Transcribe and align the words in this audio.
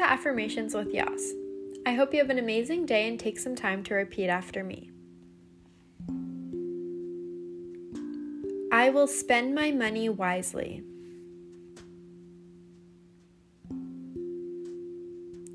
to 0.00 0.02
Affirmations 0.02 0.74
with 0.74 0.92
Yas. 0.92 1.34
I 1.86 1.92
hope 1.92 2.12
you 2.12 2.18
have 2.18 2.30
an 2.30 2.38
amazing 2.40 2.84
day 2.84 3.06
and 3.06 3.18
take 3.18 3.38
some 3.38 3.54
time 3.54 3.84
to 3.84 3.94
repeat 3.94 4.28
after 4.28 4.64
me. 4.64 4.90
I 8.72 8.90
will 8.90 9.06
spend 9.06 9.54
my 9.54 9.70
money 9.70 10.08
wisely. 10.08 10.82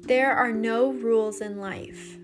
There 0.03 0.31
are 0.31 0.53
no 0.53 0.93
rules 0.93 1.41
in 1.41 1.57
life. 1.57 2.17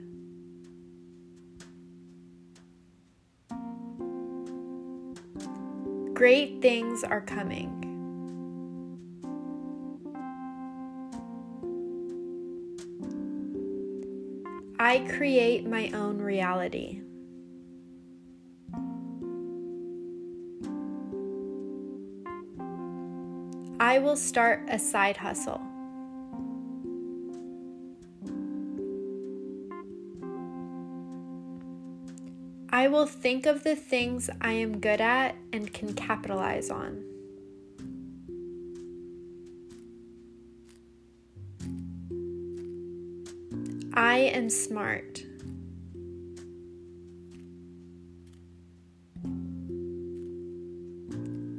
Great 6.14 6.62
things 6.62 7.04
are 7.04 7.22
coming. 7.22 7.81
I 14.84 14.98
create 15.16 15.64
my 15.64 15.92
own 15.94 16.18
reality. 16.18 17.02
I 23.80 24.00
will 24.00 24.16
start 24.16 24.64
a 24.70 24.80
side 24.80 25.18
hustle. 25.18 25.62
I 32.72 32.88
will 32.88 33.06
think 33.06 33.46
of 33.46 33.64
the 33.64 33.76
things 33.76 34.32
I 34.42 34.54
am 34.54 34.80
good 34.80 35.00
at 35.00 35.36
and 35.54 35.72
can 35.72 35.94
capitalize 35.94 36.72
on. 36.72 37.04
I 44.04 44.18
am 44.18 44.50
smart. 44.50 45.24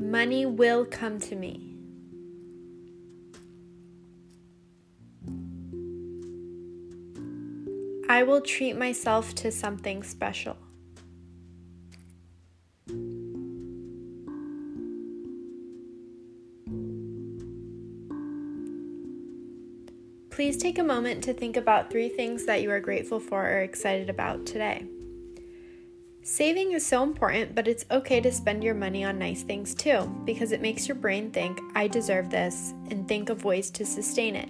Money 0.01 0.47
will 0.47 0.85
come 0.85 1.21
to 1.21 1.37
me. 1.37 1.77
I 8.09 8.25
will 8.25 8.41
treat 8.41 8.77
myself 8.77 9.37
to 9.37 9.53
something 9.53 10.03
special. 10.03 10.57
Please 20.33 20.57
take 20.57 20.79
a 20.79 20.83
moment 20.83 21.23
to 21.25 21.35
think 21.35 21.59
about 21.59 21.91
three 21.91 22.09
things 22.09 22.47
that 22.47 22.63
you 22.63 22.71
are 22.71 22.81
grateful 22.81 23.21
for 23.21 23.47
or 23.47 23.59
excited 23.59 24.09
about 24.09 24.47
today. 24.47 24.87
Saving 26.23 26.73
is 26.73 26.87
so 26.87 27.03
important, 27.03 27.55
but 27.55 27.69
it's 27.69 27.85
okay 27.91 28.19
to 28.23 28.33
spend 28.33 28.65
your 28.65 28.75
money 28.75 29.05
on 29.05 29.19
nice 29.19 29.43
things 29.43 29.75
too, 29.75 30.11
because 30.25 30.53
it 30.53 30.63
makes 30.63 30.89
your 30.89 30.95
brain 30.95 31.31
think, 31.31 31.61
I 31.75 31.87
deserve 31.87 32.31
this, 32.31 32.73
and 32.91 33.07
think 33.07 33.29
of 33.29 33.45
ways 33.45 33.71
to 33.73 33.85
sustain 33.85 34.35
it. 34.35 34.49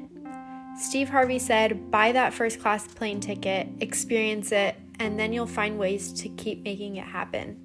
Steve 0.79 1.09
Harvey 1.09 1.41
said, 1.41 1.91
buy 1.91 2.13
that 2.13 2.33
first 2.33 2.61
class 2.61 2.87
plane 2.87 3.19
ticket, 3.19 3.67
experience 3.81 4.53
it, 4.53 4.77
and 5.01 5.19
then 5.19 5.33
you'll 5.33 5.47
find 5.47 5.81
ways 5.81 6.13
to 6.13 6.29
keep 6.29 6.63
making 6.63 6.95
it 6.95 7.07
happen. 7.07 7.59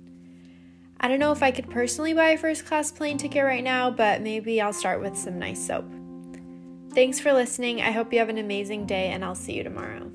I 1.00 1.08
don't 1.08 1.20
know 1.20 1.34
if 1.34 1.44
I 1.44 1.52
could 1.52 1.70
personally 1.70 2.16
buy 2.16 2.30
a 2.30 2.38
first 2.38 2.66
class 2.66 2.92
plane 2.92 3.20
ticket 3.20 3.44
right 3.44 3.64
now, 3.64 3.92
but 3.92 4.22
maybe 4.22 4.60
I'll 4.60 4.74
start 4.74 5.02
with 5.02 5.16
some 5.16 5.38
nice 5.38 5.64
soap. 5.68 5.86
Thanks 6.98 7.20
for 7.20 7.32
listening. 7.32 7.80
I 7.80 7.92
hope 7.92 8.12
you 8.12 8.18
have 8.18 8.30
an 8.30 8.40
amazing 8.40 8.88
day, 8.88 9.10
and 9.10 9.24
I'll 9.24 9.36
see 9.36 9.54
you 9.54 9.64
tomorrow. 9.64 10.12